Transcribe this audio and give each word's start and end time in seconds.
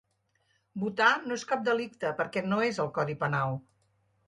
Votar 0.83 1.09
no 1.25 1.35
és 1.41 1.43
cap 1.51 1.67
delicte 1.67 2.15
perquè 2.23 2.45
no 2.49 2.61
és 2.71 2.83
al 2.87 2.93
codi 2.99 3.19
penal. 3.23 3.57